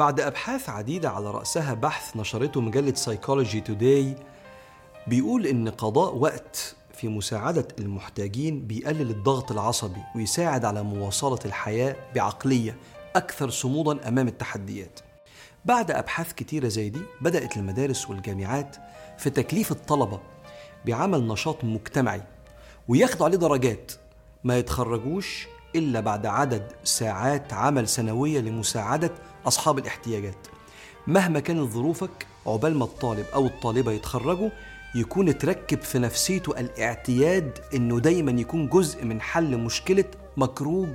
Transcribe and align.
بعد 0.00 0.20
أبحاث 0.20 0.68
عديدة 0.68 1.10
على 1.10 1.30
رأسها 1.30 1.74
بحث 1.74 2.16
نشرته 2.16 2.60
مجلة 2.60 2.94
سايكولوجي 2.94 3.60
توداي 3.60 4.16
بيقول 5.06 5.46
إن 5.46 5.68
قضاء 5.68 6.16
وقت 6.16 6.76
في 6.94 7.08
مساعدة 7.08 7.68
المحتاجين 7.78 8.66
بيقلل 8.66 9.10
الضغط 9.10 9.52
العصبي 9.52 10.00
ويساعد 10.16 10.64
على 10.64 10.82
مواصلة 10.82 11.38
الحياة 11.44 11.96
بعقلية 12.14 12.76
أكثر 13.16 13.50
صمودا 13.50 14.08
أمام 14.08 14.28
التحديات. 14.28 15.00
بعد 15.64 15.90
أبحاث 15.90 16.32
كتيرة 16.32 16.68
زي 16.68 16.88
دي 16.88 17.00
بدأت 17.20 17.56
المدارس 17.56 18.10
والجامعات 18.10 18.76
في 19.18 19.30
تكليف 19.30 19.72
الطلبة 19.72 20.20
بعمل 20.86 21.28
نشاط 21.28 21.64
مجتمعي 21.64 22.22
وياخدوا 22.88 23.26
عليه 23.26 23.38
درجات 23.38 23.92
ما 24.44 24.58
يتخرجوش 24.58 25.48
إلا 25.76 26.00
بعد 26.00 26.26
عدد 26.26 26.72
ساعات 26.84 27.52
عمل 27.52 27.88
سنوية 27.88 28.40
لمساعدة 28.40 29.10
أصحاب 29.46 29.78
الاحتياجات. 29.78 30.46
مهما 31.06 31.40
كانت 31.40 31.70
ظروفك 31.70 32.26
عقبال 32.46 32.78
ما 32.78 32.84
الطالب 32.84 33.26
أو 33.34 33.46
الطالبة 33.46 33.92
يتخرجوا 33.92 34.50
يكون 34.94 35.28
اتركب 35.28 35.82
في 35.82 35.98
نفسيته 35.98 36.60
الاعتياد 36.60 37.58
إنه 37.74 38.00
دايما 38.00 38.40
يكون 38.40 38.68
جزء 38.68 39.04
من 39.04 39.20
حل 39.20 39.56
مشكلة 39.56 40.04
مكروب 40.36 40.94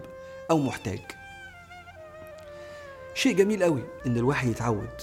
أو 0.52 0.60
محتاج. 0.60 1.02
شيء 3.14 3.36
جميل 3.36 3.64
قوي 3.64 3.84
إن 4.06 4.18
الواحد 4.18 4.48
يتعود 4.48 5.02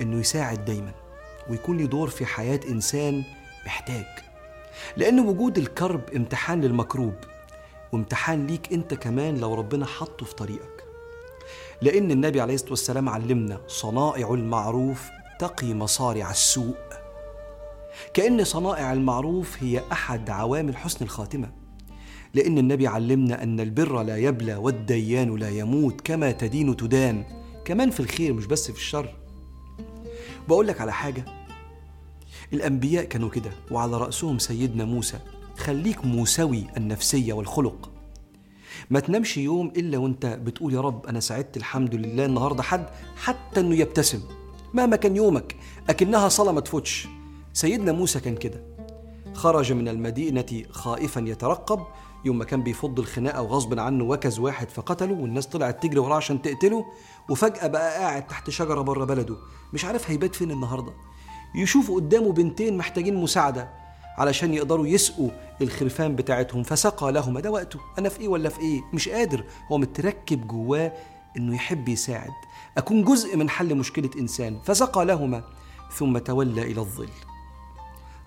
إنه 0.00 0.20
يساعد 0.20 0.64
دايما 0.64 0.92
ويكون 1.50 1.78
له 1.78 1.86
دور 1.86 2.08
في 2.10 2.26
حياة 2.26 2.60
إنسان 2.68 3.24
محتاج. 3.66 4.06
لأن 4.96 5.20
وجود 5.20 5.58
الكرب 5.58 6.02
امتحان 6.16 6.60
للمكروب 6.60 7.14
وامتحان 7.94 8.46
ليك 8.46 8.72
انت 8.72 8.94
كمان 8.94 9.38
لو 9.38 9.54
ربنا 9.54 9.86
حطه 9.86 10.26
في 10.26 10.34
طريقك. 10.34 10.84
لأن 11.82 12.10
النبي 12.10 12.40
عليه 12.40 12.54
الصلاة 12.54 12.70
والسلام 12.70 13.08
علمنا 13.08 13.60
صنائع 13.68 14.34
المعروف 14.34 15.08
تقي 15.38 15.74
مصارع 15.74 16.30
السوء. 16.30 16.76
كأن 18.14 18.44
صنائع 18.44 18.92
المعروف 18.92 19.62
هي 19.62 19.82
أحد 19.92 20.30
عوامل 20.30 20.76
حسن 20.76 21.04
الخاتمة. 21.04 21.52
لأن 22.34 22.58
النبي 22.58 22.86
علمنا 22.86 23.42
أن 23.42 23.60
البر 23.60 24.02
لا 24.02 24.16
يبلى 24.16 24.56
والديان 24.56 25.36
لا 25.36 25.48
يموت 25.48 26.00
كما 26.00 26.32
تدين 26.32 26.76
تدان. 26.76 27.24
كمان 27.64 27.90
في 27.90 28.00
الخير 28.00 28.32
مش 28.32 28.46
بس 28.46 28.70
في 28.70 28.78
الشر. 28.78 29.14
بقول 30.48 30.66
لك 30.66 30.80
على 30.80 30.92
حاجة 30.92 31.24
الأنبياء 32.52 33.04
كانوا 33.04 33.30
كده 33.30 33.50
وعلى 33.70 33.96
رأسهم 33.96 34.38
سيدنا 34.38 34.84
موسى. 34.84 35.18
خليك 35.64 36.04
موسوي 36.04 36.66
النفسية 36.76 37.32
والخلق. 37.32 37.90
ما 38.90 39.00
تنامش 39.00 39.36
يوم 39.36 39.72
إلا 39.76 39.98
وأنت 39.98 40.26
بتقول 40.26 40.74
يا 40.74 40.80
رب 40.80 41.06
أنا 41.06 41.20
سعدت 41.20 41.56
الحمد 41.56 41.94
لله 41.94 42.24
النهاردة 42.24 42.62
حد 42.62 42.86
حتى 43.16 43.60
أنه 43.60 43.74
يبتسم. 43.74 44.20
مهما 44.74 44.96
كان 44.96 45.16
يومك 45.16 45.56
أكنها 45.90 46.28
صلاة 46.28 46.52
ما 46.52 46.60
تفوتش. 46.60 47.08
سيدنا 47.52 47.92
موسى 47.92 48.20
كان 48.20 48.36
كده. 48.36 48.62
خرج 49.34 49.72
من 49.72 49.88
المدينة 49.88 50.62
خائفا 50.70 51.20
يترقب. 51.20 51.80
يوم 52.24 52.38
ما 52.38 52.44
كان 52.44 52.62
بيفض 52.62 52.98
الخناقة 52.98 53.42
وغصب 53.42 53.78
عنه 53.78 54.04
وكز 54.04 54.38
واحد 54.38 54.70
فقتله 54.70 55.14
والناس 55.14 55.46
طلعت 55.46 55.82
تجري 55.82 55.98
وراه 55.98 56.16
عشان 56.16 56.42
تقتله. 56.42 56.84
وفجأة 57.30 57.66
بقى 57.66 57.98
قاعد 57.98 58.26
تحت 58.26 58.50
شجرة 58.50 58.80
بره 58.80 59.04
بلده. 59.04 59.36
مش 59.72 59.84
عارف 59.84 60.10
هيبات 60.10 60.34
فين 60.34 60.50
النهاردة. 60.50 60.92
يشوف 61.56 61.90
قدامه 61.90 62.32
بنتين 62.32 62.76
محتاجين 62.76 63.14
مساعدة. 63.16 63.83
علشان 64.18 64.54
يقدروا 64.54 64.86
يسقوا 64.86 65.30
الخرفان 65.60 66.16
بتاعتهم. 66.16 66.62
فسقى 66.62 67.12
لهما 67.12 67.40
ده 67.40 67.50
وقته. 67.50 67.80
أنا 67.98 68.08
في 68.08 68.20
إيه 68.20 68.28
ولا 68.28 68.48
في 68.48 68.60
إيه؟ 68.60 68.82
مش 68.92 69.08
قادر. 69.08 69.44
هو 69.72 69.78
متركب 69.78 70.46
جواه 70.48 70.92
إنه 71.36 71.54
يحب 71.54 71.88
يساعد. 71.88 72.32
أكون 72.78 73.04
جزء 73.04 73.36
من 73.36 73.50
حل 73.50 73.74
مشكلة 73.74 74.10
إنسان. 74.18 74.58
فسقى 74.64 75.04
لهما. 75.04 75.42
ثم 75.96 76.18
تولى 76.18 76.62
إلى 76.62 76.80
الظل. 76.80 77.10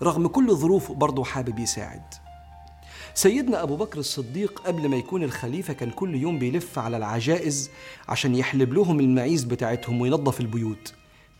رغم 0.04 0.28
كل 0.28 0.56
ظروفه 0.56 0.94
برضه 0.94 1.24
حابب 1.24 1.60
يساعد. 1.60 2.04
سيدنا 3.14 3.64
أبو 3.64 3.76
بكر 3.76 4.00
الصديق 4.00 4.62
قبل 4.66 4.90
ما 4.90 4.96
يكون 4.96 5.24
الخليفة 5.24 5.74
كان 5.74 5.92
كل 5.92 6.16
يوم 6.16 6.40
بيلف 6.40 6.80
على 6.80 6.98
العجائز 6.98 7.70
عشان 8.10 8.36
يحلب 8.36 8.74
لهم 8.74 9.00
المعيز 9.00 9.44
بتاعتهم 9.44 10.02
وينظف 10.02 10.40
البيوت. 10.40 10.94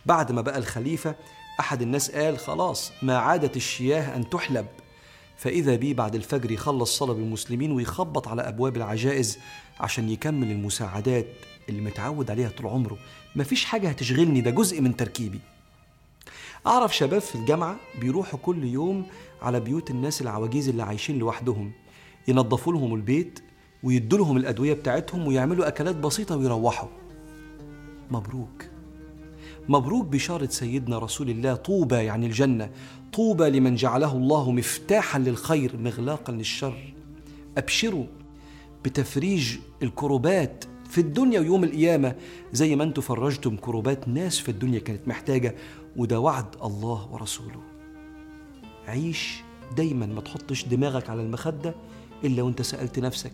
بعد 0.08 0.32
ما 0.32 0.40
بقى 0.40 0.58
الخليفة 0.58 1.14
أحد 1.60 1.82
الناس 1.82 2.10
قال 2.10 2.38
خلاص 2.38 2.92
ما 3.02 3.16
عادت 3.18 3.56
الشياه 3.56 4.16
أن 4.16 4.30
تحلب. 4.30 4.66
فإذا 5.36 5.76
بيه 5.76 5.94
بعد 5.94 6.14
الفجر 6.14 6.50
يخلص 6.50 6.98
صلاة 6.98 7.12
بالمسلمين 7.12 7.72
ويخبط 7.72 8.28
على 8.28 8.42
أبواب 8.42 8.76
العجائز 8.76 9.38
عشان 9.80 10.08
يكمل 10.08 10.50
المساعدات 10.50 11.26
اللي 11.68 11.80
متعود 11.80 12.30
عليها 12.30 12.48
طول 12.48 12.66
عمره. 12.66 12.98
مفيش 13.36 13.64
حاجة 13.64 13.88
هتشغلني 13.88 14.40
ده 14.40 14.50
جزء 14.50 14.80
من 14.80 14.96
تركيبي. 14.96 15.40
أعرف 16.66 16.96
شباب 16.96 17.20
في 17.20 17.34
الجامعة 17.34 17.76
بيروحوا 18.00 18.38
كل 18.42 18.64
يوم 18.64 19.06
على 19.42 19.60
بيوت 19.60 19.90
الناس 19.90 20.22
العواجيز 20.22 20.68
اللي 20.68 20.82
عايشين 20.82 21.18
لوحدهم. 21.18 21.72
ينظفوا 22.28 22.72
لهم 22.72 22.94
البيت 22.94 23.40
ويدوا 23.82 24.18
لهم 24.18 24.36
الأدوية 24.36 24.74
بتاعتهم 24.74 25.26
ويعملوا 25.26 25.68
أكلات 25.68 25.96
بسيطة 25.96 26.36
ويروحوا. 26.36 26.88
مبروك. 28.10 28.67
مبروك 29.68 30.06
بشارة 30.06 30.46
سيدنا 30.46 30.98
رسول 30.98 31.30
الله 31.30 31.54
طوبى 31.54 31.96
يعني 31.96 32.26
الجنة. 32.26 32.70
طوبى 33.12 33.50
لمن 33.50 33.74
جعله 33.74 34.12
الله 34.12 34.52
مفتاحا 34.52 35.18
للخير 35.18 35.76
مغلاقا 35.76 36.32
للشر. 36.32 36.94
أبشروا 37.58 38.06
بتفريج 38.84 39.58
الكروبات 39.82 40.64
في 40.90 41.00
الدنيا 41.00 41.40
ويوم 41.40 41.64
القيامة. 41.64 42.14
زي 42.52 42.76
ما 42.76 42.84
أنتم 42.84 43.02
فرجتم 43.02 43.56
كروبات 43.56 44.08
ناس 44.08 44.38
في 44.38 44.48
الدنيا 44.48 44.78
كانت 44.78 45.08
محتاجة 45.08 45.54
وده 45.96 46.20
وعد 46.20 46.56
الله 46.64 47.08
ورسوله. 47.12 47.60
عيش 48.86 49.40
دايما 49.76 50.06
ما 50.06 50.20
تحطش 50.20 50.64
دماغك 50.64 51.10
على 51.10 51.22
المخدة 51.22 51.74
إلا 52.24 52.42
وانت 52.42 52.62
سألت 52.62 52.98
نفسك 52.98 53.32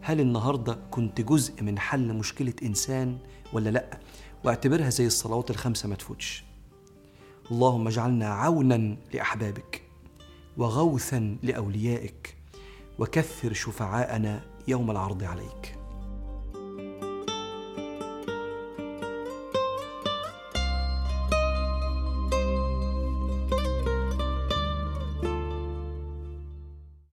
هل 0.00 0.20
النهاردة 0.20 0.78
كنت 0.90 1.20
جزء 1.20 1.62
من 1.62 1.78
حل 1.78 2.12
مشكلة 2.14 2.52
إنسان 2.62 3.18
ولا 3.52 3.70
لأ؟ 3.70 3.98
واعتبرها 4.44 4.90
زي 4.90 5.06
الصلوات 5.06 5.50
الخمسة 5.50 5.88
ما 5.88 5.94
تفوتش. 5.94 6.44
اللهم 7.50 7.86
اجعلنا 7.88 8.28
عونا 8.28 8.96
لأحبابك 9.14 9.82
وغوثا 10.56 11.36
لأوليائك 11.42 12.36
وكثر 12.98 13.52
شفعاءنا 13.52 14.42
يوم 14.68 14.90
العرض 14.90 15.24
عليك. 15.24 15.78